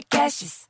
[0.00, 0.66] Podcasts.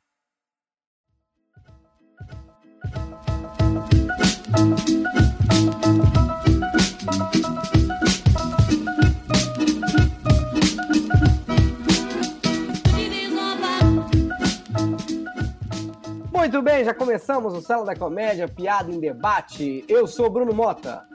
[16.33, 19.85] Muito bem, já começamos o Sala da Comédia, piada em debate.
[19.89, 21.07] Eu sou Bruno Mota.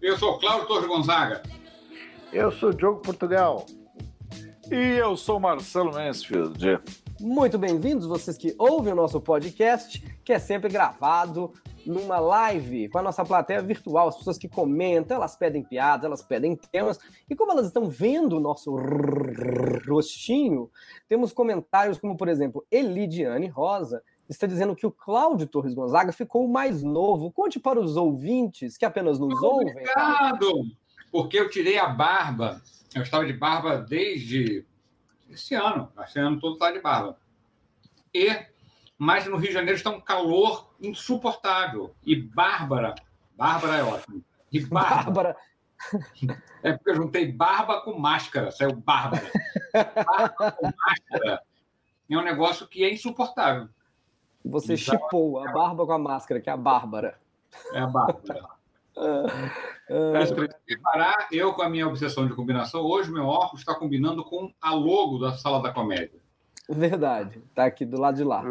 [0.00, 1.42] Eu sou Cláudio Torres Gonzaga.
[2.32, 3.66] Eu sou Diogo Portugal.
[4.70, 6.80] E eu sou Marcelo Mansfield.
[7.20, 11.52] Muito bem-vindos, vocês que ouvem o nosso podcast, que é sempre gravado
[11.84, 16.22] numa live com a nossa plateia virtual, as pessoas que comentam, elas pedem piadas, elas
[16.22, 18.76] pedem temas, e como elas estão vendo o nosso
[19.88, 20.70] rostinho,
[21.08, 26.46] temos comentários como, por exemplo, Elidiane Rosa, está dizendo que o Cláudio Torres Gonzaga ficou
[26.46, 27.32] mais novo.
[27.32, 29.70] Conte para os ouvintes que apenas nos ouvem.
[29.70, 30.66] Obrigado!
[31.10, 32.60] Porque eu tirei a barba.
[32.94, 34.66] Eu estava de barba desde
[35.28, 35.92] esse ano.
[36.04, 37.18] Esse ano todo está de barba.
[38.12, 38.46] E,
[38.96, 41.94] mas no Rio de Janeiro está um calor insuportável.
[42.04, 42.94] E Bárbara,
[43.36, 44.24] Bárbara é ótimo.
[44.50, 45.36] E Bárbara, Bárbara,
[46.62, 49.30] é porque eu juntei barba com máscara, saiu Bárbara.
[49.72, 51.42] Barba com máscara
[52.10, 53.68] é um negócio que é insuportável.
[54.44, 54.98] você Exato.
[54.98, 57.20] chipou a barba com a máscara, que é a Bárbara.
[57.72, 58.57] É a Bárbara.
[58.98, 60.24] É.
[60.68, 64.74] Reparar, eu com a minha obsessão de combinação, hoje meu óculos está combinando com a
[64.74, 66.20] logo da Sala da Comédia.
[66.68, 68.42] verdade, tá aqui do lado de lá.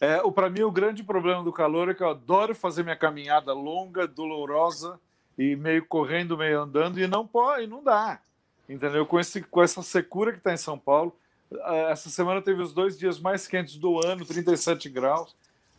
[0.00, 2.96] É, o para mim o grande problema do calor é que eu adoro fazer minha
[2.96, 4.98] caminhada longa, dolorosa
[5.36, 8.20] e meio correndo, meio andando e não pode, não dá.
[8.68, 9.06] Entendeu?
[9.06, 11.14] Com esse com essa secura que está em São Paulo,
[11.52, 15.36] eh, essa semana teve os dois dias mais quentes do ano, 37 graus.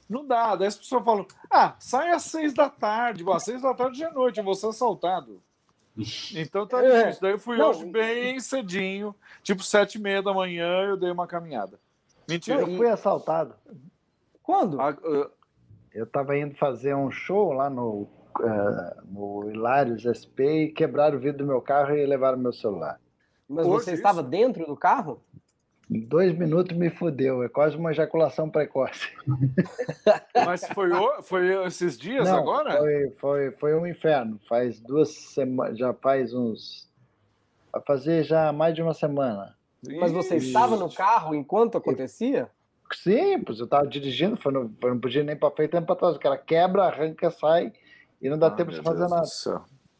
[0.10, 0.56] Não dá.
[0.56, 4.00] Daí as pessoas falam: "Ah, sai às seis da tarde, Bom, às seis da tarde
[4.00, 5.42] já é noite, eu vou ser assaltado".
[6.36, 7.00] Então tá É.
[7.02, 7.22] difícil.
[7.22, 11.12] Daí eu fui Não, hoje bem cedinho, tipo sete e meia da manhã, eu dei
[11.12, 11.80] uma caminhada.
[12.28, 12.62] Mentira.
[12.62, 13.54] Eu fui assaltado.
[14.42, 14.80] Quando?
[14.82, 15.30] Ah, ah,
[15.94, 18.08] Eu estava indo fazer um show lá no,
[18.40, 23.00] eh, no Hilários SP e quebraram o vidro do meu carro e levaram meu celular.
[23.48, 24.00] Mas hoje você isso?
[24.00, 25.22] estava dentro do carro?
[25.90, 27.42] Em dois minutos me fudeu.
[27.44, 29.10] É quase uma ejaculação precoce.
[30.46, 32.78] Mas foi, o- foi esses dias Não, agora?
[32.78, 34.40] Foi, foi, foi um inferno.
[34.48, 36.88] Faz duas semanas, já faz uns.
[37.74, 39.56] Vai fazer já mais de uma semana.
[40.00, 40.48] Mas você Ixi.
[40.48, 42.50] estava no carro enquanto acontecia?
[42.94, 45.96] Sim, pois eu estava dirigindo, foi no, foi- não podia nem para frente nem para
[45.96, 46.16] trás.
[46.16, 47.72] O cara quebra, arranca, sai
[48.22, 49.28] e não dá Ah, tempo de fazer Deus nada.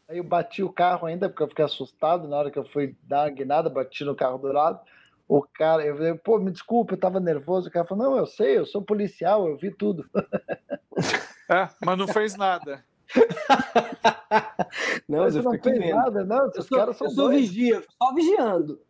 [0.08, 2.96] Aí eu bati o carro ainda, porque eu fiquei assustado na hora que eu fui
[3.04, 4.80] dar uma guinada, bati no carro do lado.
[5.32, 7.68] O cara, eu falei, pô, me desculpa, eu tava nervoso.
[7.68, 10.04] O cara falou, não, eu sei, eu sou policial, eu vi tudo.
[11.52, 12.84] É, mas não fez nada.
[15.08, 15.96] Não, Mas eu não fez vendo.
[15.96, 18.80] nada, não, Eu esses sou, caras são eu sou vigia, só vigiando.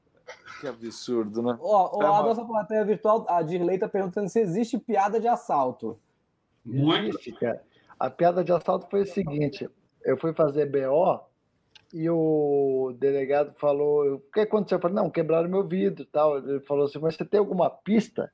[0.60, 1.56] Que absurdo, né?
[1.58, 2.28] Ó, ó, É, a mano.
[2.28, 5.98] nossa plateia virtual, a Dirley tá perguntando se existe piada de assalto.
[6.62, 7.08] Muito.
[7.16, 7.62] Existe, cara.
[7.98, 9.66] A piada de assalto foi o seguinte:
[10.04, 11.20] eu fui fazer BO
[11.92, 14.78] e o delegado falou: o que aconteceu?
[14.78, 16.38] Eu falei: não, quebraram meu vidro e tal.
[16.38, 18.30] Ele falou assim: mas você tem alguma pista?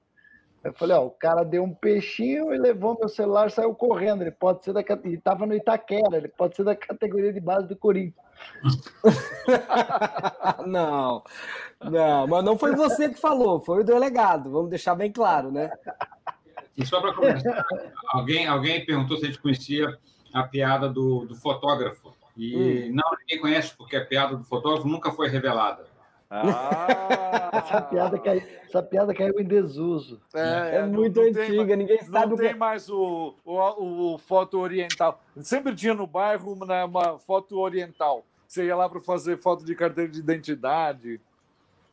[0.63, 4.23] Eu falei: ó, o cara deu um peixinho e levou meu celular, saiu correndo.
[4.23, 7.67] Ele pode ser da ele estava no Itaquera, ele pode ser da categoria de base
[7.69, 8.27] do Corinthians.
[10.67, 11.23] não,
[11.81, 15.71] não, mas não foi você que falou, foi o delegado, vamos deixar bem claro, né?
[16.77, 17.65] E só para começar,
[18.09, 19.97] alguém, alguém perguntou se a gente conhecia
[20.35, 22.15] a piada do, do fotógrafo.
[22.37, 25.87] E não, ninguém conhece, porque a piada do fotógrafo nunca foi revelada.
[26.29, 30.21] Ah, Essa piada caiu, essa piada caiu em desuso.
[30.35, 33.35] É, não- muito não tem antiga, mais- ninguém sabe Não o que tem mais o,
[33.45, 35.23] o, o foto oriental.
[35.39, 38.25] Sempre tinha no bairro uma, uma foto oriental.
[38.47, 41.21] Você ia lá para fazer foto de carteira de identidade.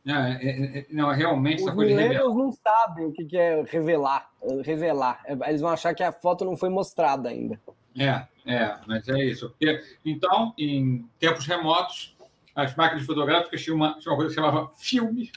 [0.06, 4.30] É, é, é, não, realmente Os millennials não sabem o que é revelar.
[4.62, 5.20] Revelar.
[5.24, 7.58] É, Eles vão achar que a foto não foi mostrada ainda.
[7.98, 9.50] É, é, mas é isso.
[9.50, 12.16] Porque, então, em tempos remotos,
[12.54, 15.30] as máquinas fotográficas tinham uma, uma coisa que chamava filme.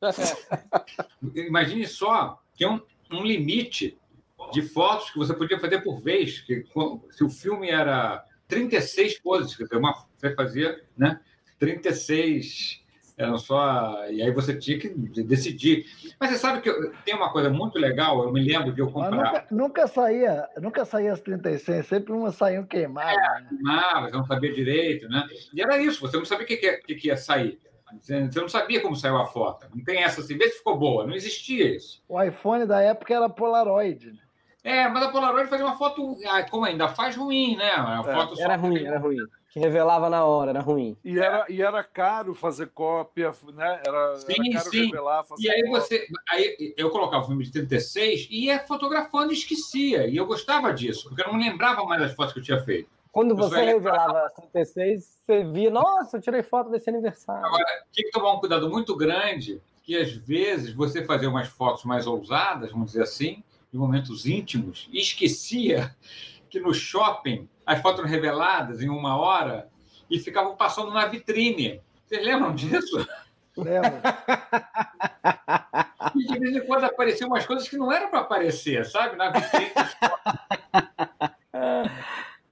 [1.34, 2.80] Imagine só, tinha um,
[3.10, 3.98] um limite
[4.52, 6.40] de fotos que você podia fazer por vez.
[6.40, 6.64] Que,
[7.10, 11.20] se o filme era 36 poses, quer dizer, uma, você fazia né,
[11.58, 12.84] 36
[13.16, 14.04] eram só.
[14.10, 14.88] E aí você tinha que
[15.24, 15.86] decidir.
[16.20, 18.90] Mas você sabe que eu- tem uma coisa muito legal, eu me lembro de eu
[18.90, 19.10] comprar.
[19.16, 23.16] nunca, nunca saía, nunca saía as 36, sempre umas saíam queimadas.
[23.16, 23.48] né?
[23.68, 25.26] Ah, você não sabia direito, né?
[25.54, 27.58] E era isso, você não sabia o que, que, que que ia sair.
[28.00, 29.66] Você não sabia como saiu a foto.
[29.74, 31.06] Não tem essa assim, vê se ficou boa.
[31.06, 32.02] Não existia isso.
[32.08, 34.10] O iPhone da época era Polaroid.
[34.12, 34.18] né?
[34.64, 37.72] É, mas a Polaroid fazia uma foto, ah, como ainda faz ruim, né?
[37.76, 39.18] Uma É, foto só- Era ruim, era ruim.
[39.56, 40.98] Que revelava na hora, era ruim.
[41.02, 43.80] E era, e era caro fazer cópia, né?
[43.86, 44.84] Era, Sim, era caro sim.
[44.84, 45.80] revelar, fazer E aí cópia.
[45.80, 46.06] você.
[46.28, 50.06] Aí eu colocava o filme de 36 e ia fotografando e esquecia.
[50.08, 52.60] E eu gostava disso, porque eu não me lembrava mais das fotos que eu tinha
[52.60, 52.90] feito.
[53.10, 57.50] Quando Eu você revelava as 36, você via, nossa, eu tirei foto desse aniversário.
[57.90, 62.06] Tinha que tomar um cuidado muito grande, que às vezes você fazia umas fotos mais
[62.06, 63.42] ousadas, vamos dizer assim,
[63.72, 65.96] de momentos íntimos, e esquecia
[66.50, 69.68] que no shopping as fotos eram reveladas em uma hora
[70.08, 71.80] e ficavam passando na vitrine.
[72.06, 73.06] Vocês lembram disso?
[73.56, 74.00] Lembra?
[76.14, 79.16] E de vez em quando apareciam umas coisas que não eram para aparecer, sabe?
[79.16, 79.70] Na vitrine.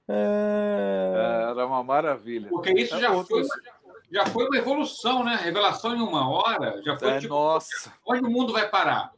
[0.07, 2.47] É, Era uma maravilha.
[2.49, 5.35] Porque isso já Outros- foi, uma- já foi uma evolução, né?
[5.41, 7.91] Revelação em uma hora já foi É, tipo, nossa.
[8.05, 9.11] onde o mundo vai parar?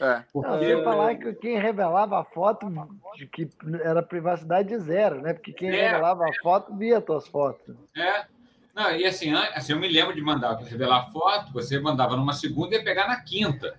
[0.00, 0.24] É.
[0.32, 2.66] Porque Não, sem falar que quem revelava a foto
[3.16, 3.48] de que
[3.82, 5.34] era privacidade zero, né?
[5.34, 5.88] Porque quem É.
[5.90, 7.76] revelava a foto via as tuas fotos.
[7.96, 8.24] É.
[8.74, 12.74] Não, e assim, assim, eu me lembro de mandar revelar foto, você mandava numa segunda
[12.74, 13.74] e ia pegar na quinta,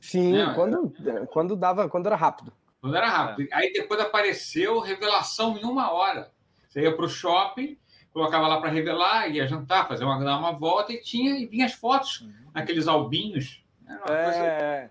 [0.00, 0.54] Sim, É.
[0.54, 0.92] quando,
[1.32, 2.52] quando dava, quando era rápido.
[2.80, 3.48] quando era rápido.
[3.52, 6.30] Aí depois apareceu revelação em uma hora.
[6.68, 7.76] Você ia para o shopping,
[8.12, 11.66] colocava lá para revelar, ia jantar, fazer uma, dar uma volta e tinha e vinha
[11.66, 12.24] as fotos
[12.54, 13.64] naqueles albinhos.
[13.88, 14.90] Era uma coisa- É,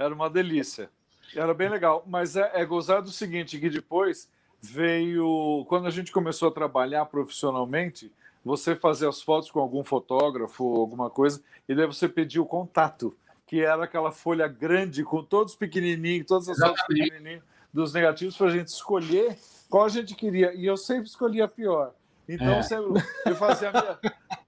[0.00, 0.90] era uma delícia.
[1.34, 2.02] Era bem legal.
[2.06, 4.28] Mas é, é gozado o seguinte, que depois
[4.60, 5.64] veio...
[5.68, 8.10] Quando a gente começou a trabalhar profissionalmente,
[8.44, 12.46] você fazia as fotos com algum fotógrafo ou alguma coisa, e daí você pedia o
[12.46, 13.14] contato,
[13.46, 17.10] que era aquela folha grande com todos pequenininhos, todas as fotos Exatamente.
[17.10, 17.42] pequenininhas
[17.72, 19.36] dos negativos para a gente escolher
[19.68, 20.52] qual a gente queria.
[20.54, 21.92] E eu sempre escolhia a pior.
[22.28, 22.62] Então, É.
[22.62, 23.98] sempre, eu fazia a minha...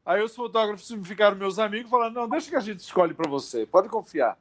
[0.04, 3.64] Aí os fotógrafos ficaram meus amigos falando, não, deixa que a gente escolhe para você,
[3.66, 4.36] pode confiar.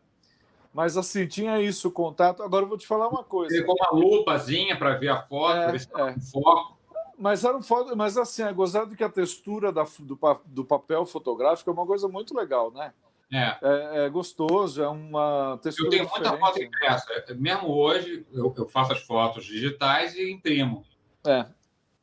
[0.73, 2.41] Mas assim, tinha isso, o contato.
[2.41, 3.63] Agora eu vou te falar uma coisa.
[3.63, 6.15] Com uma lupazinha para ver a foto, É, é.
[6.31, 6.77] foco.
[7.17, 11.05] Mas era um foto, mas assim, é gozado que a textura da, do, do papel
[11.05, 12.93] fotográfico é uma coisa muito legal, né?
[13.31, 13.57] É.
[13.61, 17.05] É, é gostoso, é uma textura Eu tenho muita foto impressa.
[17.37, 20.83] Mesmo hoje, eu, eu faço as fotos digitais e imprimo.
[21.25, 21.45] É,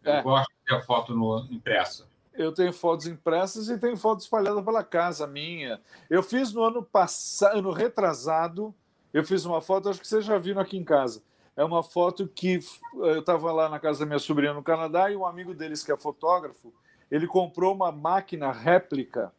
[0.04, 0.22] Eu É.
[0.22, 2.08] gosto de ter a foto no, impressa.
[2.38, 5.80] Eu tenho fotos impressas e tenho fotos espalhadas pela casa minha.
[6.08, 8.74] Eu fiz no ano passado, ano retrasado,
[9.12, 11.22] eu fiz uma foto, acho que vocês já viram aqui em casa.
[11.56, 15.10] É uma foto que f- eu estava lá na casa da minha sobrinha no Canadá
[15.10, 16.72] e um amigo deles que é fotógrafo,
[17.10, 19.32] ele comprou uma máquina réplica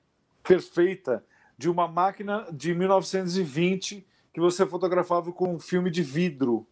[0.43, 1.23] perfeita
[1.57, 6.67] de uma máquina de 1920 que você fotografava com um filme de vidro.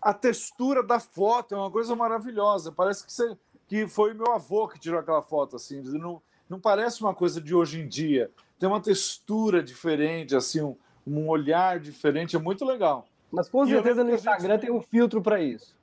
[0.00, 2.70] A textura da foto é uma coisa maravilhosa.
[2.70, 3.36] Parece que, você,
[3.66, 5.56] que foi meu avô que tirou aquela foto.
[5.56, 8.30] Assim, não, não parece uma coisa de hoje em dia.
[8.58, 10.76] Tem uma textura diferente, assim, um,
[11.06, 12.36] um olhar diferente.
[12.36, 13.06] É muito legal.
[13.30, 15.76] Mas com certeza no que a gente- Instagram tem um filtro para isso.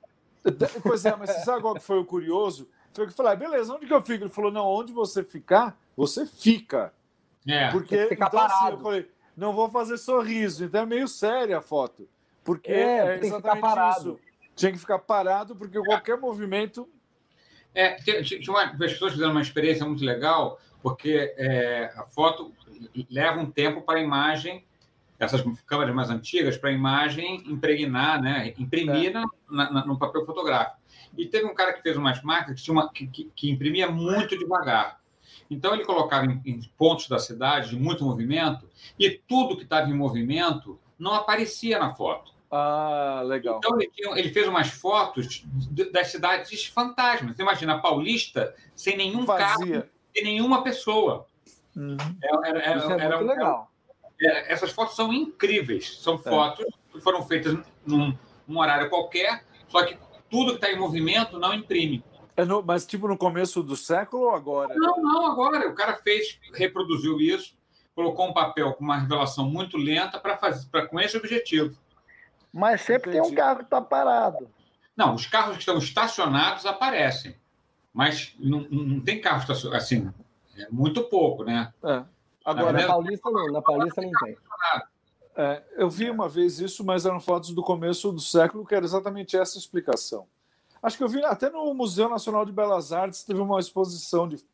[0.82, 2.68] Pois é, mas você sabe qual que foi o curioso?
[2.92, 4.24] Foi que eu falei, ah, beleza, onde que eu fico?
[4.24, 6.92] Ele falou, não, onde você ficar, você fica.
[7.46, 7.70] É.
[7.70, 8.76] Porque, Tem que ficar então, assim, parado.
[8.76, 10.64] eu falei, não vou fazer sorriso.
[10.64, 12.08] Então é meio séria a foto.
[12.44, 14.00] Porque É, é, tem que ficar exatamente parado.
[14.00, 14.20] isso.
[14.56, 16.88] Tinha que ficar parado, porque qualquer movimento.
[17.74, 22.52] É, tinha- uma, as pessoas fizeram uma experiência muito legal, porque é, a foto
[23.10, 24.64] leva um tempo para a imagem,
[25.18, 29.12] essas câmeras mais antigas, para a imagem impregnar, né, imprimir
[29.48, 30.78] na- na- no papel fotográfico.
[31.16, 33.88] E teve um cara que fez umas máquinas que, tinha uma- que- que- que imprimia
[33.90, 35.00] muito devagar.
[35.50, 39.88] Então, ele colocava em, em pontos da cidade de muito movimento, e tudo que estava
[39.88, 42.32] em movimento não aparecia na foto.
[42.54, 43.56] Ah, legal.
[43.64, 45.42] Então, ele, tinha- ele fez umas fotos
[45.90, 47.34] das cidades fantasmas.
[47.34, 49.90] Você imagina Paulista sem nenhum carro, Vazia.
[50.14, 51.26] sem nenhuma pessoa.
[51.74, 51.96] Uhum.
[52.22, 53.72] Era- era- era- Isso é era- muito legal.
[54.48, 55.98] essas fotos são incríveis.
[56.00, 57.56] São fotos que foram feitas
[57.86, 58.16] num,
[58.46, 59.96] num horário qualquer, só que
[60.30, 62.04] tudo que está em movimento não imprime.
[62.36, 64.74] É no- mas tipo no começo do século ou agora?
[64.76, 65.68] Não, não, agora.
[65.70, 67.54] O cara fez, reproduziu isso,
[67.94, 71.74] colocou um papel com uma revelação muito lenta para fazer pra, com esse objetivo.
[72.52, 73.36] Mas sempre tem um Entendi.
[73.36, 74.48] carro que está parado.
[74.96, 77.34] Não, os carros que estão estacionados aparecem,
[77.92, 80.12] mas não, não tem carro estacionado assim.
[80.56, 81.72] É muito pouco, né?
[81.82, 82.04] É.
[82.44, 84.36] Agora, Agora, na Paulista não, na Paulista não tem.
[85.34, 88.84] É, eu vi uma vez isso, mas eram fotos do começo do século, que era
[88.84, 90.26] exatamente essa explicação.
[90.82, 94.44] Acho que eu vi até no Museu Nacional de Belas Artes, teve uma exposição de.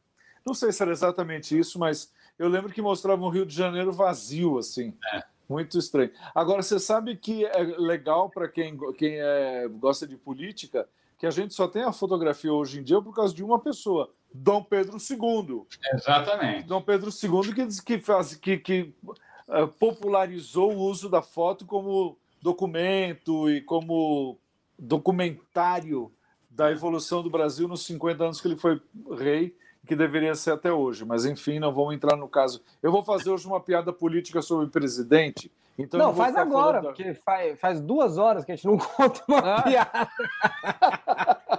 [0.47, 3.91] Não sei se era exatamente isso, mas eu lembro que mostrava um Rio de Janeiro
[3.93, 4.95] vazio, assim.
[5.49, 6.11] Muito estranho.
[6.35, 10.87] Agora, você sabe que é legal para quem, quem é, gosta de política,
[11.19, 14.11] que a gente só tem a fotografia hoje em dia por causa de uma pessoa,
[14.33, 15.63] Dom Pedro II.
[15.93, 16.67] Exatamente.
[16.67, 18.95] Dom Pedro II que diz que faz que, que
[19.49, 24.39] eh, popularizou o uso da foto como documento e como
[24.79, 26.13] documentário
[26.51, 28.81] da evolução do Brasil nos 50 anos que ele foi
[29.17, 29.57] rei,
[29.87, 31.05] que deveria ser até hoje.
[31.05, 32.63] Mas, enfim, não vamos entrar no caso.
[32.83, 35.51] Eu vou fazer hoje uma piada política sobre o presidente.
[35.79, 39.39] Então não, faz agora, porque faz, faz duas horas que a gente não conta uma
[39.39, 39.63] ah.
[39.63, 40.09] piada.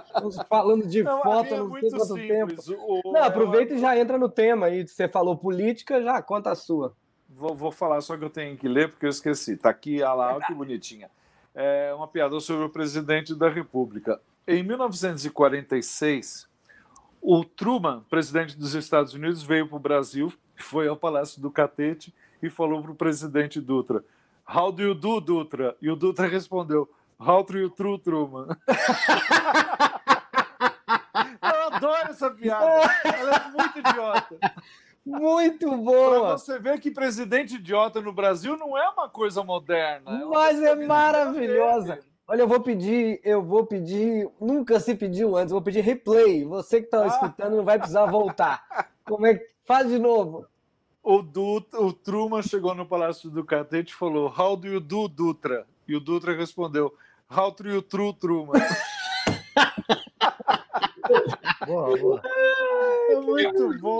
[0.04, 2.66] Estamos falando de não, foto, é não sei quanto simples.
[2.66, 3.00] tempo.
[3.02, 3.12] O...
[3.12, 4.86] Não, aproveita e já entra no tema aí.
[4.86, 6.94] Você falou política, já conta a sua.
[7.30, 9.54] Vou, vou falar, só que eu tenho que ler porque eu esqueci.
[9.54, 11.10] Está aqui, olha lá, olha que bonitinha.
[11.54, 14.20] É uma piada sobre o presidente da República.
[14.46, 16.46] Em 1946,
[17.20, 22.14] o Truman, presidente dos Estados Unidos, veio para o Brasil, foi ao Palácio do Catete
[22.42, 24.04] e falou para o presidente Dutra:
[24.48, 25.76] How do you do, Dutra?
[25.80, 28.48] E o Dutra respondeu: How do you true, Truman?
[31.42, 32.64] Eu adoro essa piada.
[33.04, 34.38] Ela é muito idiota.
[35.04, 36.20] Muito boa.
[36.20, 40.20] Pra você ver que presidente idiota no Brasil não é uma coisa moderna.
[40.20, 42.00] É Mas é maravilhosa.
[42.30, 46.44] Olha, eu vou pedir, eu vou pedir, nunca se pediu antes, vou pedir replay.
[46.44, 47.08] Você que está ah.
[47.08, 48.88] escutando não vai precisar voltar.
[49.04, 50.46] Como é que faz de novo?
[51.02, 55.08] O, Dutra, o Truman chegou no Palácio do Catete e falou: How do you do,
[55.08, 55.66] Dutra?
[55.88, 56.94] E o Dutra respondeu:
[57.28, 58.52] How do you true, Truman?
[61.66, 62.22] boa, boa.
[63.12, 63.98] É muito bom.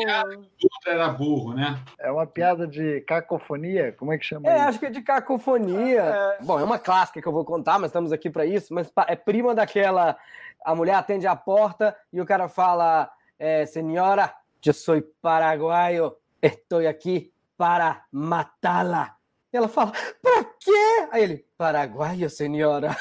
[0.87, 1.79] Era burro, né?
[1.99, 3.93] É uma piada de cacofonia?
[3.93, 4.69] Como é que chama É, isso?
[4.69, 6.03] acho que é de cacofonia.
[6.03, 6.39] É...
[6.43, 8.73] Bom, é uma clássica que eu vou contar, mas estamos aqui para isso.
[8.75, 10.17] Mas é prima daquela.
[10.65, 14.33] A mulher atende a porta e o cara fala: é, Senhora,
[14.65, 19.17] eu sou paraguaio, estou aqui para matá-la.
[19.53, 21.09] E ela fala: Para quê?
[21.11, 22.97] Aí ele: Paraguaio, senhora.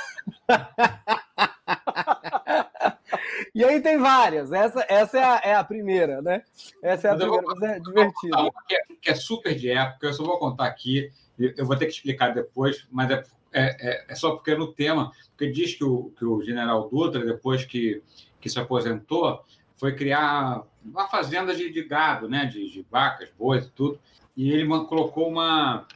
[3.53, 4.51] E aí tem várias.
[4.51, 6.43] Essa, essa é, a, é a primeira, né?
[6.81, 8.51] Essa é a primeira, vou, mas é divertida.
[8.67, 11.85] Que é, que é, super de época, eu só vou contar aqui, eu vou ter
[11.85, 15.83] que explicar depois, mas é, é, é só porque é no tema, porque diz que
[15.83, 18.03] o, que o general Dutra, depois que,
[18.39, 19.43] que se aposentou,
[19.77, 22.45] foi criar uma fazenda de, de gado, né?
[22.45, 23.99] De, de vacas, bois e tudo.
[24.35, 25.87] E ele colocou uma,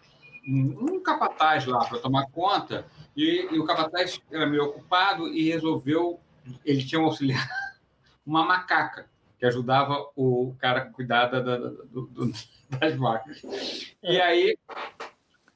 [0.48, 5.50] um, um capataz lá para tomar conta, e, e o capataz era meio ocupado e
[5.50, 6.20] resolveu
[6.66, 7.48] ele tinha um auxiliar,
[8.26, 9.08] uma macaca,
[9.38, 12.34] que ajudava o cara a cuidar da, da, do, do,
[12.70, 13.42] das vacas.
[14.02, 14.58] E aí,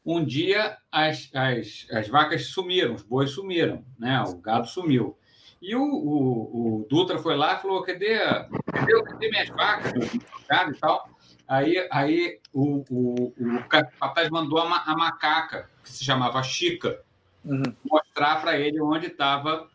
[0.06, 4.22] um dia, as, as, as vacas sumiram, os bois sumiram, né?
[4.22, 5.17] o gado sumiu.
[5.62, 8.20] E o, o, o Dutra foi lá e falou: cadê,
[8.72, 9.94] cadê, cadê minhas vacas,
[10.48, 11.10] gado e tal?
[11.48, 17.01] Aí, aí o, o, o capataz mandou a, a macaca, que se chamava Chica,
[17.44, 17.63] uhum.
[17.89, 19.67] mostrar para ele onde estava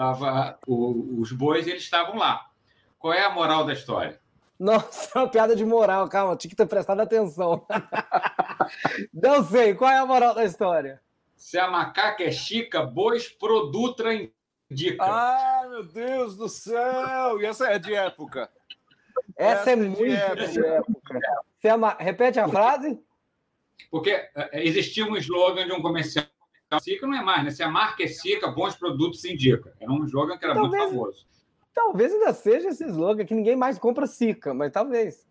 [0.00, 2.48] Tava o, os bois eles estavam lá.
[2.98, 4.18] Qual é a moral da história?
[4.58, 7.66] Nossa, é uma piada de moral, calma, tinha que ter prestado atenção.
[9.12, 11.02] Não sei, qual é a moral da história?
[11.36, 14.14] Se a macaca é chica, bois produtra
[14.70, 15.04] indica.
[15.04, 17.38] Ah, meu Deus do céu!
[17.38, 18.48] E essa é de época.
[19.36, 20.46] Essa, essa é, é muito de época.
[20.48, 21.98] De época.
[21.98, 22.98] É Repete a frase?
[23.90, 26.24] Porque é, existia um slogan de um comercial
[26.78, 27.50] Sica não é mais, né?
[27.50, 29.74] Se a marca é Sica, bons produtos indica.
[29.80, 31.26] Era um slogan que era talvez, muito famoso.
[31.74, 35.26] Talvez ainda seja esse slogan que ninguém mais compra Sica, mas talvez.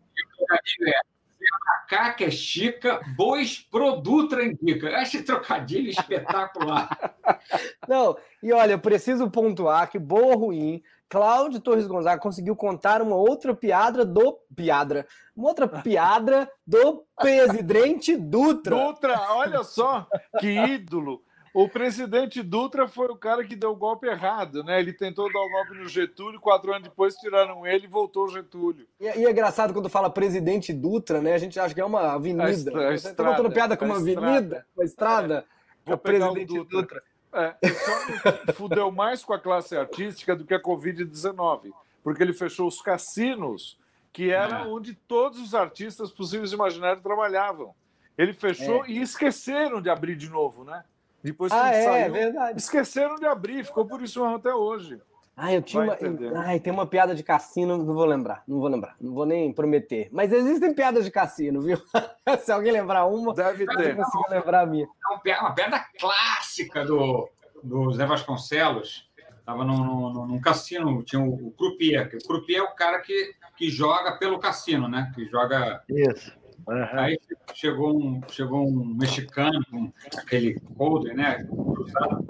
[0.52, 1.02] É,
[1.40, 4.90] se a macaca é chica, bois produtos indica.
[5.02, 6.90] Esse trocadilho espetacular.
[7.88, 13.02] Não, e olha, eu preciso pontuar que boa ou ruim, Cláudio Torres Gonzaga conseguiu contar
[13.02, 18.76] uma outra piada do piadra, uma outra piada do presidente Dutra.
[18.76, 20.08] Dutra, olha só
[20.40, 21.24] que ídolo.
[21.60, 24.80] O presidente Dutra foi o cara que deu o golpe errado, né?
[24.80, 28.30] Ele tentou dar o golpe no Getúlio, quatro anos depois tiraram ele e voltou o
[28.30, 28.88] Getúlio.
[28.98, 31.34] E, e, é engraçado quando fala presidente Dutra, né?
[31.34, 32.46] A gente acha que é uma avenida.
[32.46, 35.46] A estra, a Você tá contando piada com uma avenida, uma estrada.
[35.86, 35.90] É.
[35.90, 36.82] Vou presidente o Dutra.
[36.82, 37.04] Dutra.
[37.34, 42.70] É, só fudeu mais com a classe artística do que a Covid-19, porque ele fechou
[42.70, 43.78] os cassinos,
[44.14, 44.66] que era é.
[44.66, 47.76] onde todos os artistas possíveis e imaginários trabalhavam.
[48.18, 48.92] Ele fechou é.
[48.92, 50.86] e esqueceram de abrir de novo, né?
[51.24, 52.60] Depois que ah, é, saiu, verdade.
[52.60, 55.00] esqueceram de abrir, ficou por isso mesmo até hoje.
[55.42, 55.98] Ah, eu tinha uma.
[56.44, 59.54] Ai, tem uma piada de cassino, não vou lembrar, não vou lembrar, não vou nem
[59.54, 60.10] prometer.
[60.12, 61.82] Mas existem piadas de cassino, viu?
[62.44, 63.96] Se alguém lembrar uma, deve ter.
[63.96, 64.86] Consigo lembrar a minha.
[65.26, 67.30] É uma piada clássica do,
[67.64, 69.10] do Zé Vasconcelos.
[69.40, 72.10] Estava num, num, num, cassino, tinha o, o croupier.
[72.22, 75.12] O croupier é o cara que, que joga pelo cassino, né?
[75.16, 75.82] Que joga.
[75.90, 76.38] Isso.
[76.68, 77.00] Uhum.
[77.00, 77.20] Aí
[77.54, 81.44] chegou um, chegou um mexicano com aquele coldre, né?
[81.46, 82.26] Cruzado,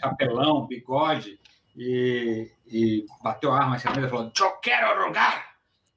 [0.00, 1.38] chapelão, bigode,
[1.76, 5.54] e, e bateu a arma na mesa e falou: Eu quero jogar!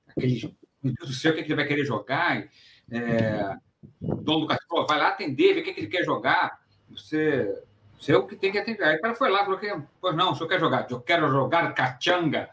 [0.07, 2.47] Aquele, meu Deus do céu, o que, é que ele vai querer jogar?
[2.89, 3.57] É,
[4.01, 6.59] o dono do falou: vai lá atender, ver o que, é que ele quer jogar.
[6.89, 7.63] Você
[7.99, 8.83] Você é o que tem que atender.
[8.83, 10.87] Aí o cara foi lá e falou: que, Pois não, o senhor quer jogar?
[10.89, 12.49] Eu quero jogar cachanga.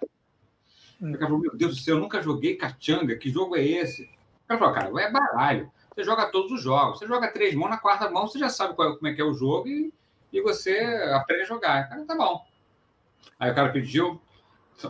[1.00, 3.16] O cara falou: Meu Deus do céu, eu nunca joguei cachanga.
[3.16, 4.10] Que jogo é esse?
[4.44, 5.72] O cara falou: Cara, é baralho.
[5.94, 6.98] Você joga todos os jogos.
[6.98, 9.24] Você joga três mãos, na quarta mão você já sabe qual, como é que é
[9.24, 9.92] o jogo e,
[10.32, 10.78] e você
[11.14, 11.88] aprende a jogar.
[11.88, 12.44] Cara, tá bom.
[13.38, 14.20] Aí o cara pediu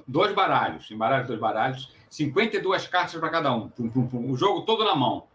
[0.09, 3.69] dois baralhos, embaralho dois baralhos, 52 cartas para cada um.
[3.69, 4.31] Pum, pum, pum.
[4.31, 5.27] O jogo todo na mão.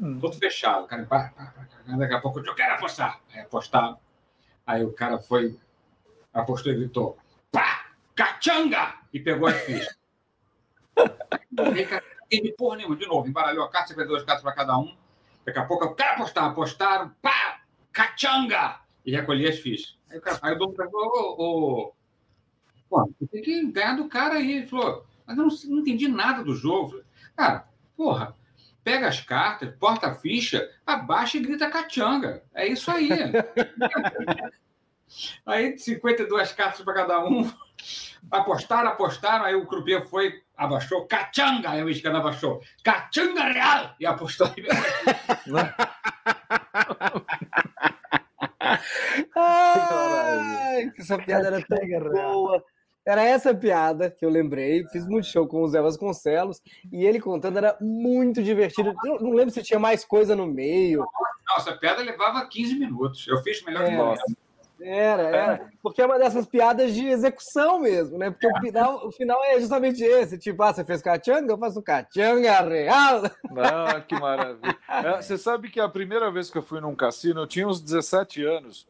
[0.00, 0.20] Hum.
[0.20, 0.86] Todo fechado.
[0.86, 3.20] Cara, pá, pá, pá, daqui a pouco eu quero apostar.
[3.32, 3.98] Aí apostaram.
[4.66, 5.58] Aí o cara foi,
[6.32, 7.18] apostou e gritou:
[7.50, 8.94] pá, cachanga!
[9.12, 9.96] E pegou as fichas.
[12.26, 12.96] Cara, teve porra nenhuma.
[12.96, 14.94] De novo, embaralhou a carta, 52 cartas para cada um.
[15.44, 16.44] Daqui a pouco eu quero apostar.
[16.44, 17.60] Apostaram, pá,
[17.92, 18.80] cachanga!
[19.04, 19.96] E recolhi as fichas.
[20.10, 21.92] Aí o, cara, aí o dono falou: ô, ô,
[22.88, 24.58] Pô, tem que ganhar do cara aí.
[24.58, 26.90] Ele falou, mas eu não, não entendi nada do jogo.
[26.90, 27.04] Falei,
[27.36, 28.36] cara, porra,
[28.84, 32.42] pega as cartas, porta a ficha, abaixa e grita cachanga.
[32.54, 33.10] É isso aí.
[35.44, 37.50] aí 52 cartas para cada um.
[38.30, 44.06] Apostaram, apostaram, aí o croupier foi, abaixou, cachanga, aí o mexicano abaixou, cachanga real, e
[44.06, 44.48] apostou.
[49.36, 51.78] Ai, essa piada era tão
[52.10, 52.64] boa.
[53.06, 54.84] Era essa piada que eu lembrei.
[54.88, 56.60] Fiz muito show com o Zé Vasconcelos
[56.92, 58.92] e ele contando era muito divertido.
[59.04, 61.06] Eu não lembro se tinha mais coisa no meio.
[61.48, 63.28] Nossa, a piada levava 15 minutos.
[63.28, 64.24] Eu fiz melhor que nossa.
[64.86, 65.70] Era, era.
[65.82, 68.30] Porque é uma dessas piadas de execução mesmo, né?
[68.30, 70.38] Porque o, final, o final é justamente esse.
[70.38, 71.52] Tipo, ah, você fez cachanga?
[71.52, 73.22] Eu faço cachanga real.
[73.58, 74.78] Ah, que maravilha.
[74.88, 77.80] É, você sabe que a primeira vez que eu fui num cassino, eu tinha uns
[77.80, 78.86] 17 anos,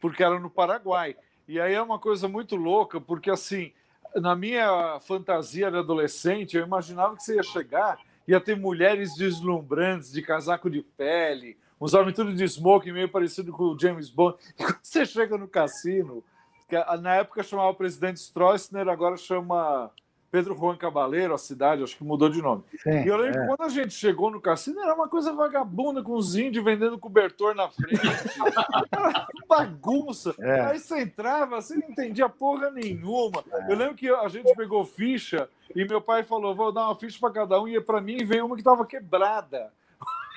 [0.00, 1.16] porque era no Paraguai.
[1.46, 3.72] E aí é uma coisa muito louca, porque assim,
[4.16, 10.10] na minha fantasia de adolescente, eu imaginava que você ia chegar, ia ter mulheres deslumbrantes
[10.10, 14.36] de casaco de pele, uns homens tudo de smoking, meio parecido com o James Bond.
[14.58, 16.22] E quando você chega no cassino,
[16.68, 19.90] que na época chamava o presidente Stroessner, agora chama
[20.30, 22.62] Pedro Juan Cabaleiro, a cidade, acho que mudou de nome.
[22.82, 23.40] Sim, e eu lembro é.
[23.40, 26.98] que quando a gente chegou no cassino, era uma coisa vagabunda, com os índios vendendo
[26.98, 27.98] cobertor na frente.
[29.48, 30.34] bagunça.
[30.38, 30.60] É.
[30.60, 33.42] Aí você entrava, você não entendia porra nenhuma.
[33.50, 33.72] É.
[33.72, 37.18] Eu lembro que a gente pegou ficha e meu pai falou: vou dar uma ficha
[37.18, 39.72] para cada um, e para mim veio uma que estava quebrada.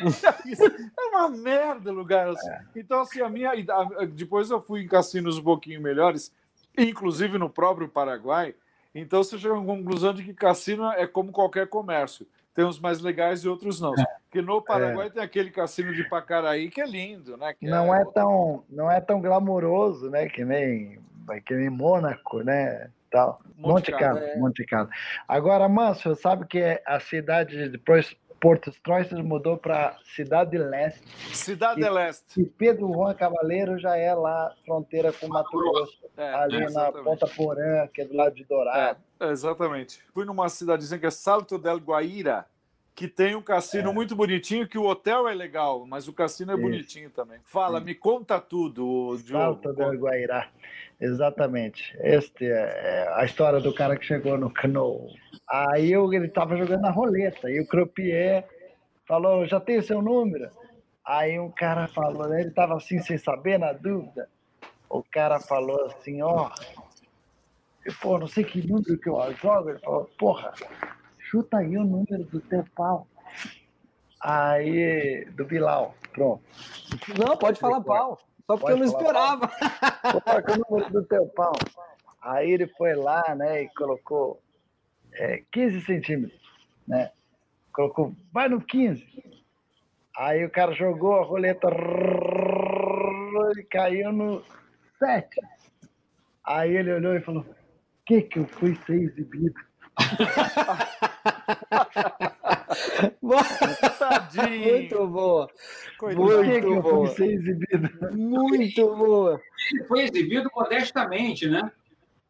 [0.98, 2.50] é uma merda lugar assim.
[2.50, 2.62] É.
[2.76, 3.52] Então, assim, a minha.
[4.14, 6.34] Depois eu fui em cassinos um pouquinho melhores,
[6.78, 8.56] inclusive no próprio Paraguai.
[8.94, 12.28] Então você chega à conclusão de que cassino é como qualquer comércio.
[12.54, 13.94] Tem uns mais legais e outros não.
[13.94, 14.06] É.
[14.24, 15.10] Porque no Paraguai é.
[15.10, 17.54] tem aquele cassino de Pacaraí que é lindo, né?
[17.54, 18.02] Que não é...
[18.02, 18.06] é...
[18.06, 20.28] tão, não é tão glamouroso, né?
[20.28, 21.00] Que nem,
[21.46, 22.90] que nem Mônaco, né?
[23.10, 23.42] Tal.
[23.58, 24.38] Monte, Carlo, é.
[24.38, 24.90] Monte Carlo.
[25.28, 31.08] Agora, Manso, sabe que a cidade depois Porto Stroessner mudou para Cidade Leste.
[31.32, 32.42] Cidade e, Leste.
[32.42, 36.92] E Pedro Juan Cavaleiro já é lá, fronteira com Mato Grosso, é, ali é, na
[36.92, 39.00] Ponta Porã, que é do lado de Dourado.
[39.20, 40.04] É, exatamente.
[40.12, 42.48] Fui numa cidadezinha que é Salto del Guaíra,
[42.96, 43.94] que tem um cassino é.
[43.94, 46.64] muito bonitinho, que o hotel é legal, mas o cassino é Isso.
[46.64, 47.40] bonitinho também.
[47.46, 47.86] Fala, Sim.
[47.86, 49.62] me conta tudo, Diogo.
[49.62, 50.50] Salto del Guaíra.
[51.02, 51.98] Exatamente.
[52.00, 55.08] Este é, é a história do cara que chegou no cano.
[55.50, 58.46] Aí eu, ele estava jogando a roleta e o croupier
[59.08, 60.52] falou: já tem seu número?
[61.04, 64.30] Aí um cara falou, né, ele estava assim sem saber, na dúvida.
[64.88, 66.52] O cara falou assim: ó,
[68.00, 69.72] pô, não sei que número que eu jogo.
[69.72, 70.54] Ele falou: porra,
[71.18, 73.08] chuta aí o número do teu pau.
[74.20, 76.44] Aí, do Bilal, pronto.
[77.18, 78.20] Não, pode falar pau.
[78.52, 79.48] Só porque Pode eu não esperava.
[80.02, 81.54] Coloca o número do teu pau.
[82.22, 84.42] Aí ele foi lá, né, e colocou
[85.14, 86.40] é, 15 centímetros,
[86.86, 87.12] né?
[87.74, 89.08] Colocou, vai no 15.
[90.18, 91.70] Aí o cara jogou a roleta,
[93.58, 94.44] e caiu no
[95.00, 95.40] 7.
[96.44, 97.46] Aí ele olhou e falou:
[98.06, 99.56] que que eu fui ser exibido?
[104.00, 104.72] Tadinho.
[104.72, 105.50] Muito boa.
[105.98, 106.44] Coitado.
[106.44, 107.08] Muito boa.
[107.10, 107.90] Ser exibido.
[108.18, 109.42] Muito boa.
[109.72, 111.72] Ele foi exibido modestamente, né?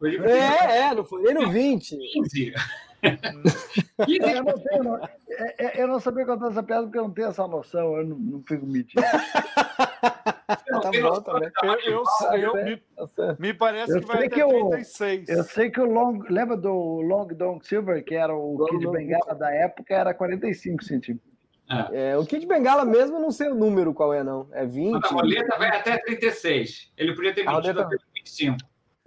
[0.03, 1.97] É, é, não foi nem no 20.
[1.97, 2.53] 15.
[3.01, 7.11] eu, não tenho, não, é, é, eu não sabia contar essa piada porque eu não
[7.11, 9.01] tenho essa noção, eu não, não fico metido.
[10.81, 11.51] tá bom também.
[11.85, 12.77] Eu, eu, eu, me,
[13.15, 15.29] tá me parece eu que vai até 36.
[15.29, 16.19] Eu, eu sei que o Long.
[16.29, 21.31] Lembra do Long Dong Silver, que era o Kid Bengala da época, era 45 centímetros.
[21.69, 22.11] É.
[22.11, 24.47] É, o Kid Bengala mesmo, eu não sei o número qual é, não.
[24.51, 25.05] É 20.
[25.05, 26.91] A roleta vai até 36.
[26.97, 28.57] Ele podia ter metido até 25.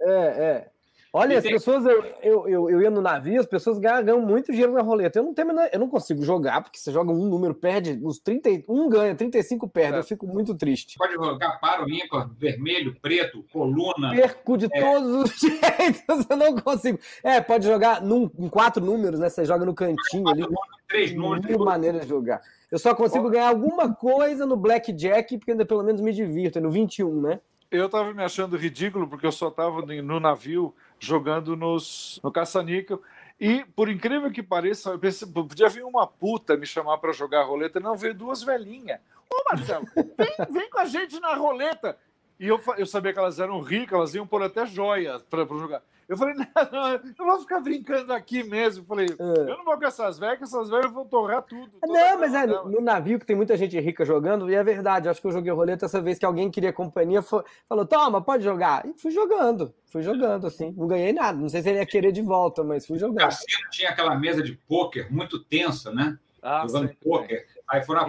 [0.01, 0.67] É, é.
[1.17, 4.03] Olha, E as tem- pessoas, eu, eu, eu, eu ia no navio, as pessoas ganham,
[4.03, 5.17] ganham muito dinheiro na roleta.
[5.17, 8.89] Eu não tenho, eu não consigo jogar, porque você joga um número, perde, os 31
[8.89, 9.95] ganha, 35 perde.
[9.95, 9.99] É.
[9.99, 10.97] Eu fico muito triste.
[10.97, 14.11] Pode jogar paro, ímpar, vermelho, preto, coluna.
[14.13, 16.99] Perco de todos os jeitos, eu não consigo.
[17.23, 19.29] É, pode jogar num, em quatro números, né?
[19.29, 20.45] Você joga no cantinho ali.
[20.89, 21.45] Três números.
[21.45, 22.41] Mil maneiras de jogar.
[22.69, 26.57] Eu só consigo ganhar alguma coisa no Blackjack, porque ainda pelo menos me divirto.
[26.57, 27.39] é No 21, né?
[27.71, 33.01] Eu tava me achando ridículo porque eu só tava no navio jogando nos, no caça-níquel.
[33.39, 37.43] E, por incrível que pareça, eu pensei, podia vir uma puta me chamar para jogar
[37.43, 37.79] roleta.
[37.79, 38.99] Não, veio duas velhinhas.
[39.29, 41.97] Ô, Marcelo, vem, vem com a gente na roleta.
[42.39, 45.81] E eu, eu sabia que elas eram ricas, elas iam pôr até joias para jogar.
[46.07, 48.83] Eu falei, não, não, eu vou ficar brincando aqui mesmo.
[48.83, 51.71] Eu falei, eu não vou com essas velhas, essas velhas vão torrar tudo.
[51.83, 55.11] Não, mas é, no navio que tem muita gente rica jogando, e é verdade, eu
[55.11, 58.43] acho que eu joguei roleta essa vez que alguém queria companhia, foi- falou, toma, pode
[58.43, 58.85] jogar.
[58.85, 60.73] E fui jogando, fui jogando, assim.
[60.77, 63.19] Não ganhei nada, não sei se ele ia querer de volta, mas fui O jogando.
[63.19, 66.17] cassino tinha aquela mesa de pôquer muito tensa, né?
[66.41, 67.47] Ah, Jogando pôquer.
[67.67, 68.01] Aí foram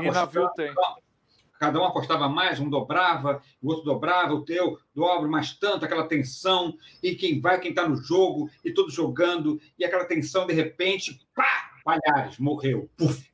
[0.54, 0.74] tem.
[1.58, 6.06] Cada um apostava mais, um dobrava, o outro dobrava, o teu dobra mais tanto, aquela
[6.06, 10.52] tensão, e quem vai, quem está no jogo, e todos jogando, e aquela tensão, de
[10.52, 11.70] repente, pá!
[11.84, 12.90] Palhares, morreu.
[12.96, 13.30] Puf!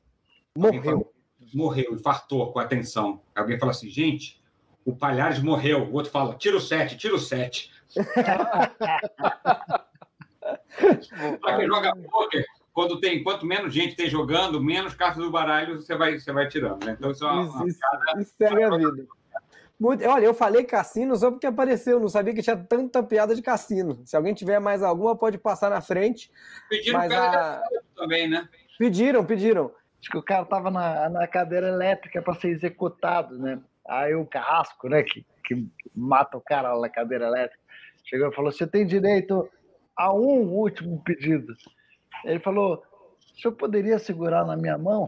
[0.55, 1.11] Morreu.
[1.53, 3.21] Morreu, infartou com a tensão.
[3.35, 4.41] Alguém fala assim, gente,
[4.85, 5.83] o Palhares morreu.
[5.83, 7.71] O outro fala, tira o sete, tira o sete.
[11.41, 15.79] Para quem joga poker, quando tem quanto menos gente tem jogando, menos cartas do baralho
[15.81, 16.83] você vai, você vai tirando.
[16.85, 16.95] Né?
[16.97, 17.79] Então isso é uma, Isso, uma isso,
[18.19, 19.05] isso segue a vida.
[19.79, 23.41] Muito- olha, eu falei cassino só porque apareceu, não sabia que tinha tanta piada de
[23.41, 24.01] cassino.
[24.05, 26.31] Se alguém tiver mais alguma, pode passar na frente.
[26.69, 27.63] Pediram Mas cara a-
[27.95, 28.47] também, né?
[28.77, 29.71] Pediram, pediram.
[30.01, 33.59] Acho que o cara tava na, na cadeira elétrica para ser executado, né?
[33.87, 37.61] Aí o carrasco, né, que, que mata o cara lá na cadeira elétrica,
[38.05, 39.49] chegou e falou: Você tem direito
[39.95, 41.53] a um último pedido.
[42.23, 42.83] Ele falou:
[43.35, 45.07] O senhor poderia segurar na minha mão?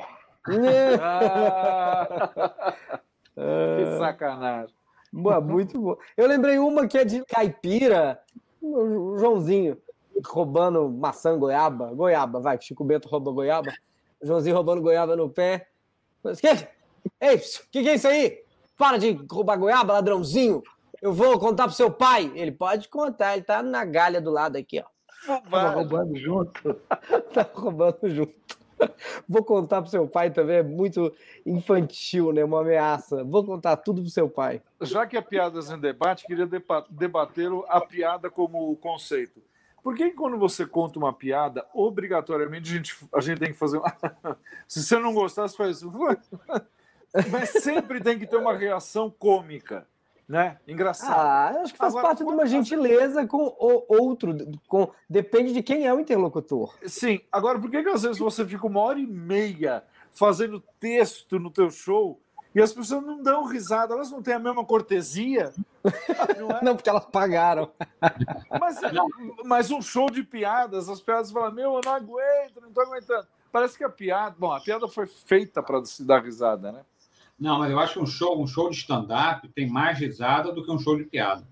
[1.01, 2.07] Ah,
[3.35, 4.75] que sacanagem.
[5.11, 5.97] Boa, muito boa.
[6.17, 8.19] Eu lembrei uma que é de caipira,
[8.61, 9.77] o Joãozinho
[10.25, 13.73] roubando maçã, goiaba, goiaba, vai, Chico Bento rouba goiaba,
[14.21, 15.67] Joãozinho roubando goiaba no pé.
[16.39, 16.67] Que?
[17.21, 18.43] Ei, o que, que é isso aí?
[18.77, 20.61] Para de roubar goiaba, ladrãozinho.
[21.01, 22.31] Eu vou contar pro seu pai.
[22.35, 24.94] Ele pode contar, ele tá na galha do lado aqui, ó.
[25.25, 26.73] Tava roubando junto.
[27.33, 28.33] Tá roubando junto.
[29.27, 31.13] Vou contar pro seu pai também, é muito
[31.45, 32.43] infantil, né?
[32.43, 33.23] Uma ameaça.
[33.23, 34.61] Vou contar tudo pro seu pai.
[34.81, 36.47] Já que é piadas em debate, queria
[36.89, 39.41] debater a piada como conceito.
[39.81, 43.77] Por que quando você conta uma piada, obrigatoriamente a gente, a gente tem que fazer.
[43.77, 43.95] uma-
[44.67, 45.81] Se você não gostar, você faz.
[47.31, 49.87] Mas sempre tem que ter uma reação cômica,
[50.27, 50.57] né?
[50.67, 51.19] Engraçado.
[51.19, 54.35] Ah, acho que faz Agora, parte de uma você- gentileza com o outro.
[54.67, 54.89] Com...
[55.09, 56.75] Depende de quem é o interlocutor.
[56.85, 57.19] Sim.
[57.31, 61.51] Agora, por que, que às vezes você fica uma hora e meia fazendo texto no
[61.51, 62.19] teu show
[62.55, 65.53] e as pessoas não dão risada, elas não têm a mesma cortesia?
[66.39, 66.63] Não é?
[66.63, 67.69] Não, porque elas pagaram.
[68.59, 68.79] Mas,
[69.45, 73.27] mas um show de piadas, as piadas falam, meu, eu não aguento, não tô aguentando.
[73.51, 74.35] Parece que a piada.
[74.39, 76.81] Bom, a piada foi feita para se dar risada, né?
[77.39, 80.63] Não, mas eu acho que um show, um show de stand-up tem mais risada do
[80.63, 81.43] que um show de piada.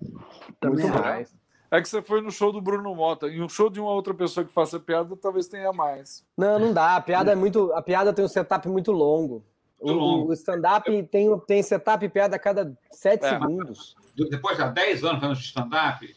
[0.60, 1.36] Também Muito mais.
[1.70, 4.14] É que você foi no show do Bruno Mota, e um show de uma outra
[4.14, 6.24] pessoa que faça piada talvez tenha mais.
[6.38, 6.96] Não, não dá.
[6.96, 7.74] A piada é muito.
[7.74, 9.44] A piada tem um setup muito longo.
[9.80, 10.30] O, Muito longo.
[10.30, 13.30] o stand-up tem, tem setup e piada a cada sete É.
[13.32, 13.96] segundos.
[14.16, 16.16] Do- Depois de 10 anos fazendo stand-up,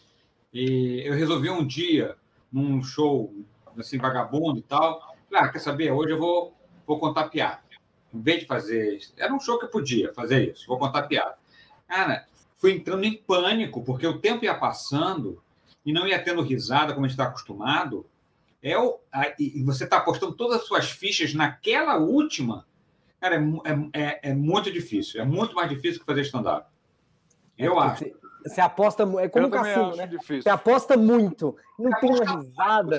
[0.53, 2.15] e eu resolvi um dia,
[2.53, 3.33] num show
[3.79, 5.01] assim, vagabundo e tal,
[5.35, 5.91] ah, quer saber?
[5.91, 6.55] Hoje eu vou,
[6.87, 7.59] vou contar piada.
[8.17, 8.99] Em vez de fazer.
[9.17, 11.35] Era um show que eu podia fazer isso, vou contar piada.
[11.89, 12.27] Cara,
[12.57, 15.43] fui entrando em pânico, porque o tempo ia passando
[15.85, 18.07] e não ia tendo risada como a gente está acostumado.
[18.63, 22.67] É o, a- e você está apostando todas as suas fichas naquela última.
[23.21, 23.41] Cara, é,
[23.93, 25.21] é, é, é muito difícil.
[25.21, 26.67] É muito mais difícil que fazer stand-up.
[27.57, 28.05] Eu acho.
[28.05, 29.03] Você, você aposta.
[29.21, 30.07] É como eu um cassino, né?
[30.07, 30.43] difícil.
[30.43, 31.57] Você aposta muito.
[31.79, 32.99] Não tem uma risada.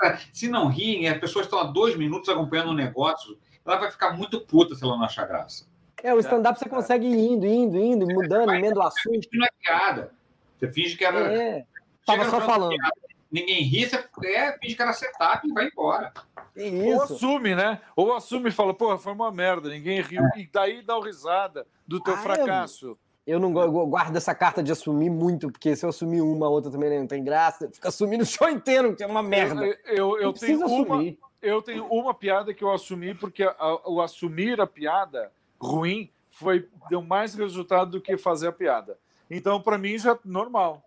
[0.00, 3.36] Cara, se não riem, as pessoas estão há dois minutos acompanhando um negócio,
[3.68, 5.66] ela vai ficar muito puta se ela não achar graça.
[6.02, 9.18] É, o stand-up você consegue ir indo, indo, indo, mudando, emenda o assunto.
[9.18, 10.12] Isso não é piada.
[10.56, 11.32] Você finge que era.
[11.32, 11.64] É.
[12.06, 12.70] Tava só falando.
[12.70, 12.92] piada,
[13.30, 16.12] Ninguém ri, você é, finge que era setup e vai embora.
[16.56, 17.80] É Ou assume, né?
[17.94, 20.22] Ou assume e fala, porra, foi uma merda, ninguém riu.
[20.34, 22.98] E daí dá o risada do teu Ah, é, fracasso.
[23.26, 26.48] Eu não eu guardo essa carta de assumir muito, porque se eu assumir uma, a
[26.48, 27.70] outra também não tem graça.
[27.70, 29.62] Fica assumindo o show inteiro, que é uma merda.
[29.62, 31.18] Eu, eu, eu tenho precisa uma, assumir.
[31.42, 36.68] Eu tenho uma piada que eu assumi, porque a- o assumir a piada ruim foi,
[36.88, 38.98] deu mais resultado do que fazer a piada.
[39.30, 40.82] Então, para mim, já é normal.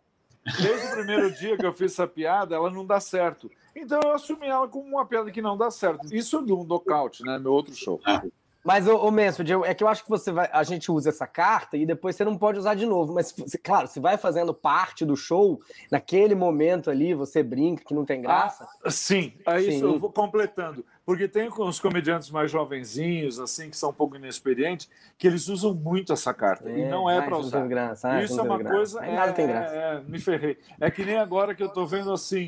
[0.60, 3.52] Desde o primeiro dia que eu fiz essa piada, ela não dá certo.
[3.76, 6.14] Então eu assumi ela como uma piada que não dá certo.
[6.14, 7.38] Isso do nocaute, né?
[7.38, 8.02] Meu outro show.
[8.63, 10.50] Mas, ô, ô Mansfield, é que eu acho que você vai.
[10.54, 13.13] A gente usa essa carta e depois você não pode usar de novo.
[13.13, 18.06] Mas, claro, se vai fazendo parte do show, naquele momento ali, você brinca que não
[18.06, 18.67] tem graça.
[18.84, 19.82] Ah, sim, aí sim.
[19.82, 20.86] eu vou completando.
[21.04, 25.74] Porque tem os comediantes mais jovenzinhos, assim, que são um pouco inexperientes, que eles usam
[25.74, 26.69] muito essa carta.
[26.69, 27.67] É, e não é para usar.
[27.67, 28.76] Graça, ai, Isso é uma graça.
[28.76, 29.06] coisa.
[29.06, 29.76] É, nada tem graça.
[29.76, 30.58] É, me ferrei.
[30.80, 32.47] É que nem agora que eu tô vendo assim.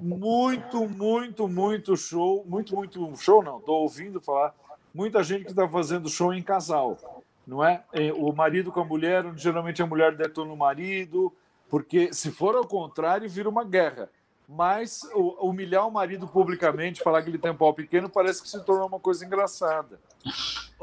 [0.00, 2.44] Muito, muito, muito show.
[2.46, 3.60] Muito, muito show, não.
[3.60, 4.54] Tô ouvindo falar
[4.94, 6.98] muita gente que está fazendo show em casal,
[7.46, 7.82] não é?
[7.92, 8.12] é?
[8.12, 11.32] O marido com a mulher, onde geralmente a mulher detona o marido,
[11.68, 14.10] porque se for ao contrário, vira uma guerra.
[14.48, 15.00] Mas
[15.40, 18.86] humilhar o marido publicamente, falar que ele tem um pau pequeno, parece que se tornou
[18.86, 19.98] uma coisa engraçada.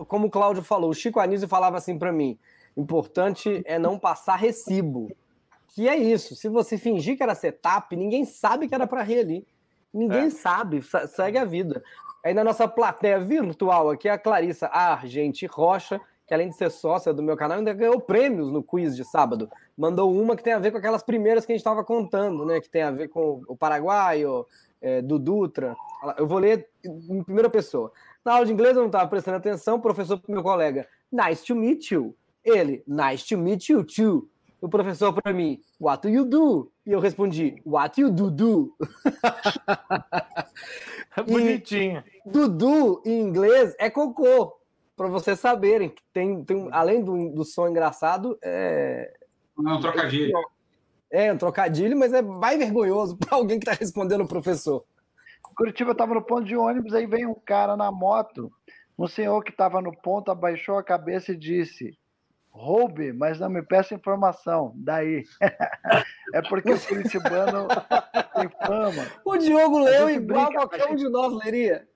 [0.08, 2.40] Como o Cláudio falou, o Chico Anísio falava assim para mim:
[2.76, 5.12] importante é não passar recibo.
[5.68, 6.36] Que é isso.
[6.36, 9.48] Se você fingir que era setup, ninguém sabe que era para rir ali.
[9.94, 10.30] Ninguém é.
[10.30, 11.84] sabe, segue a vida.
[12.24, 17.14] Aí na nossa plateia virtual aqui, a Clarissa Argente Rocha, que além de ser sócia
[17.14, 19.50] do meu canal, ainda ganhou prêmios no quiz de sábado.
[19.78, 22.62] Mandou uma que tem a ver com aquelas primeiras que a gente estava contando, né?
[22.62, 24.46] Que tem a ver com o paraguaio,
[24.82, 25.76] é, do Dutra.
[26.18, 27.92] Eu vou ler em primeira pessoa.
[28.24, 31.56] Na aula de inglês eu não estava prestando atenção, o professor meu colega, nice to
[31.56, 32.16] meet you.
[32.44, 34.30] Ele, nice to meet you too.
[34.62, 36.70] O professor para mim, what do you do?
[36.86, 38.76] E eu respondi, what you do do?
[41.28, 42.04] Bonitinho.
[42.26, 44.58] Dudu, em inglês, é cocô.
[44.96, 49.14] Para vocês saberem que tem, tem além do, do som engraçado, é.
[49.58, 50.34] É um trocadilho.
[51.12, 54.84] É, um trocadilho, mas é mais vergonhoso para alguém que está respondendo o professor.
[55.60, 58.50] Curitiba estava no ponto de ônibus, aí vem um cara na moto.
[58.98, 61.98] Um senhor que estava no ponto abaixou a cabeça e disse:
[62.50, 64.74] roube, mas não me peça informação.
[64.76, 65.24] Daí.
[66.34, 67.68] é porque o Curitibano
[68.36, 69.08] tem fama.
[69.24, 71.88] O Diogo leu igual brinca, qualquer um de nós leria.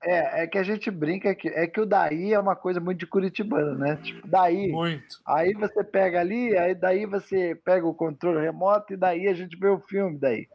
[0.00, 3.00] É, é que a gente brinca que é que o daí é uma coisa muito
[3.00, 3.96] de curitibano, né?
[3.96, 4.70] Tipo, daí.
[4.70, 5.20] Muito.
[5.26, 9.58] Aí você pega ali, aí daí você pega o controle remoto e daí a gente
[9.58, 10.46] vê o filme daí.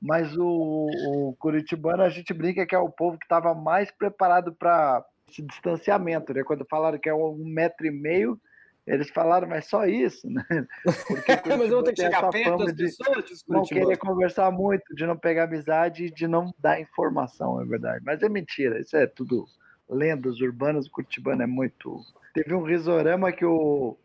[0.00, 4.52] Mas o, o curitibano a gente brinca que é o povo que estava mais preparado
[4.52, 6.42] para esse distanciamento, né?
[6.44, 8.38] Quando falaram que é um metro e meio,
[8.86, 10.44] eles falaram, mas só isso, né?
[11.46, 15.06] mas eu vou ter que chegar perto das pessoas, de não querer conversar muito, de
[15.06, 18.02] não pegar amizade e de não dar informação, é verdade.
[18.04, 19.46] Mas é mentira, isso é tudo
[19.88, 22.00] lendas urbanas, o Curitibano é muito.
[22.34, 23.96] Teve um risorama que o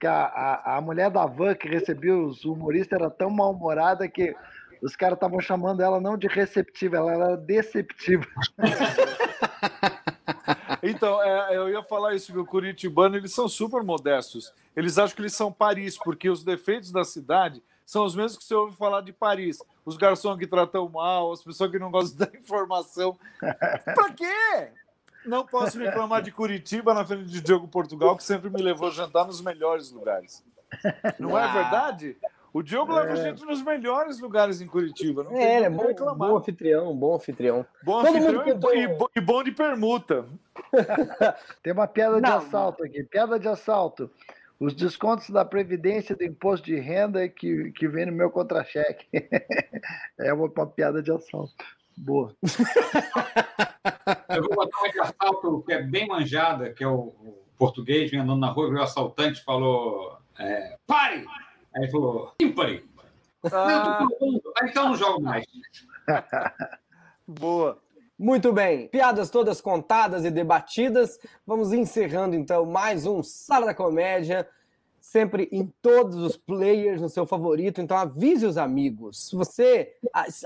[0.00, 4.34] que a, a, a mulher da van que recebeu os humoristas era tão mal-humorada que
[4.82, 8.26] os caras estavam chamando ela não de receptiva, ela era deceptiva.
[10.84, 14.52] Então, é, eu ia falar isso, que o Curitibano, eles são super modestos.
[14.76, 18.44] Eles acham que eles são Paris, porque os defeitos da cidade são os mesmos que
[18.44, 19.58] você ouve falar de Paris.
[19.84, 23.18] Os garçons que tratam mal, as pessoas que não gostam da informação.
[23.38, 24.72] Pra quê?
[25.24, 28.90] Não posso reclamar de Curitiba na frente de Diogo Portugal, que sempre me levou a
[28.90, 30.44] jantar nos melhores lugares.
[31.18, 32.16] Não é verdade?
[32.54, 33.00] O Diogo é.
[33.00, 35.24] leva a gente nos melhores lugares em Curitiba.
[35.24, 36.28] Não é, ele é bom, reclamar.
[36.28, 37.66] bom anfitrião, bom anfitrião.
[37.82, 40.24] Bom Todo anfitrião e, bom, e, bom de permuta.
[41.64, 43.02] Tem uma piada de assalto aqui.
[43.02, 44.08] Piada de assalto.
[44.60, 49.08] Os descontos da Previdência do Imposto de Renda que, que vem no meu contra-cheque.
[50.16, 51.52] é uma, uma piada de assalto.
[51.96, 52.36] Boa.
[54.28, 58.12] Eu vou botar uma de assalto que é bem manjada, que é o, o português
[58.12, 61.26] vem andando na rua e o assaltante falou: é, pare!
[61.76, 62.88] Aí falou, ímpare.
[63.52, 64.06] Ah.
[64.62, 65.44] então não jogo mais.
[67.26, 67.82] Boa.
[68.16, 71.18] Muito bem, piadas todas contadas e debatidas.
[71.44, 74.48] Vamos encerrando então mais um Sala da Comédia,
[75.00, 77.80] sempre em todos os players no seu favorito.
[77.80, 79.32] Então avise os amigos.
[79.32, 79.96] Você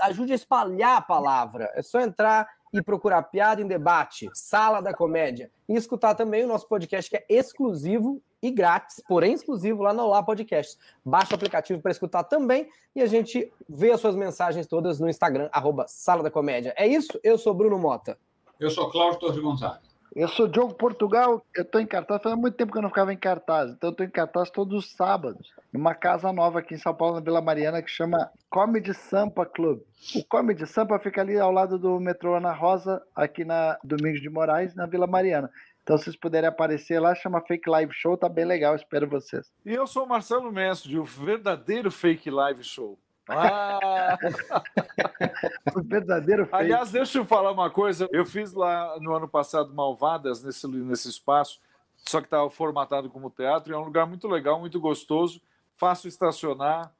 [0.01, 4.95] ajude a espalhar a palavra, é só entrar e procurar piada em debate, Sala da
[4.95, 9.93] Comédia, e escutar também o nosso podcast que é exclusivo e grátis, porém exclusivo lá
[9.93, 10.77] no Olá Podcast.
[11.03, 15.09] Baixa o aplicativo para escutar também e a gente vê as suas mensagens todas no
[15.09, 16.73] Instagram, arroba Sala da Comédia.
[16.77, 17.19] É isso?
[17.23, 18.17] Eu sou Bruno Mota.
[18.59, 19.89] Eu sou Cláudio Torres Gonçalves.
[20.15, 23.13] Eu sou Diogo Portugal, eu estou em cartaz, faz muito tempo que eu não ficava
[23.13, 26.73] em cartaz, então eu estou em cartaz todos os sábados, em uma casa nova aqui
[26.73, 29.81] em São Paulo, na Vila Mariana, que chama Comedy Sampa Club.
[30.15, 34.29] O Comedy Sampa fica ali ao lado do metrô Ana Rosa, aqui na Domingos de
[34.29, 35.51] Moraes, na Vila Mariana.
[35.89, 39.51] Então, se vocês puderem aparecer lá, chama Fake Live Show, tá bem legal, espero vocês.
[39.65, 42.95] E eu sou o Marcelo Mestre, o verdadeiro Fake Live Show.
[43.27, 44.15] Ah!
[45.75, 46.57] o verdadeiro fake.
[46.57, 48.07] Aliás, deixa eu falar uma coisa.
[48.11, 51.59] Eu fiz lá no ano passado Malvadas nesse, nesse espaço,
[52.07, 55.41] só que estava formatado como teatro, e é um lugar muito legal, muito gostoso,
[55.75, 56.93] fácil estacionar,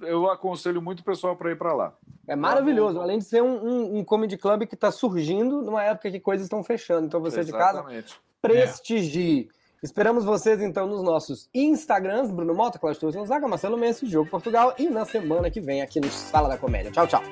[0.00, 1.94] eu aconselho muito o pessoal para ir para lá.
[2.26, 6.10] É maravilhoso, além de ser um, um, um comedy club que está surgindo numa época
[6.10, 7.06] que coisas estão fechando.
[7.06, 8.06] Então você Exatamente.
[8.06, 9.48] de casa prestigie.
[9.52, 9.58] É.
[9.82, 14.88] Esperamos vocês então nos nossos Instagrams, Bruno Mota, Cláudio Gonzaga, Marcelo Mendes, Diogo Portugal e
[14.88, 16.90] na semana que vem aqui no Sala da Comédia.
[16.90, 17.22] Tchau, tchau.